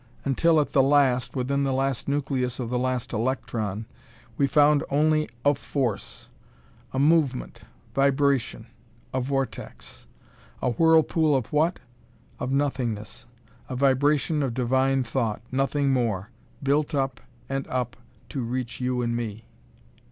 Until, 0.25 0.59
at 0.59 0.71
the 0.71 0.81
last, 0.81 1.35
within 1.35 1.63
the 1.63 1.71
last 1.71 2.07
nucleus 2.07 2.59
of 2.59 2.71
the 2.71 2.79
last 2.79 3.13
electron, 3.13 3.85
we 4.35 4.47
found 4.47 4.83
only 4.89 5.29
a 5.45 5.53
force. 5.53 6.27
A 6.91 6.97
movement 6.97 7.61
vibration 7.93 8.65
a 9.13 9.21
vortex. 9.21 10.07
A 10.59 10.71
whirlpool 10.71 11.35
of 11.35 11.53
what? 11.53 11.81
Of 12.39 12.51
Nothingness! 12.51 13.27
A 13.69 13.75
vibration 13.75 14.41
of 14.41 14.55
Divine 14.55 15.03
Thought 15.03 15.43
nothing 15.51 15.93
more 15.93 16.31
built 16.63 16.95
up 16.95 17.21
and 17.47 17.67
up 17.67 17.95
to 18.29 18.41
reach 18.41 18.81
you 18.81 19.03
and 19.03 19.15
me! 19.15 19.45